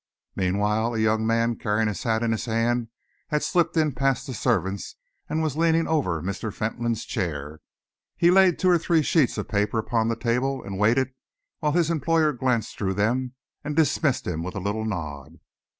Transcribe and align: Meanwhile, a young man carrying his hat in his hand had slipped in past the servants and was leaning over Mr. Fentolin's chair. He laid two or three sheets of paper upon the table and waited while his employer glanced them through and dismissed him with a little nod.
Meanwhile, 0.35 0.95
a 0.95 0.99
young 0.99 1.27
man 1.27 1.57
carrying 1.57 1.87
his 1.87 2.01
hat 2.01 2.23
in 2.23 2.31
his 2.31 2.45
hand 2.45 2.87
had 3.27 3.43
slipped 3.43 3.77
in 3.77 3.91
past 3.91 4.25
the 4.25 4.33
servants 4.33 4.95
and 5.29 5.43
was 5.43 5.55
leaning 5.55 5.87
over 5.87 6.23
Mr. 6.23 6.51
Fentolin's 6.51 7.05
chair. 7.05 7.59
He 8.17 8.31
laid 8.31 8.57
two 8.57 8.69
or 8.71 8.79
three 8.79 9.03
sheets 9.03 9.37
of 9.37 9.47
paper 9.47 9.77
upon 9.77 10.07
the 10.07 10.15
table 10.15 10.63
and 10.63 10.79
waited 10.79 11.13
while 11.59 11.73
his 11.73 11.91
employer 11.91 12.33
glanced 12.33 12.79
them 12.79 12.95
through 12.95 13.31
and 13.63 13.75
dismissed 13.75 14.25
him 14.25 14.41
with 14.41 14.55
a 14.55 14.59
little 14.59 14.85
nod. 14.85 15.39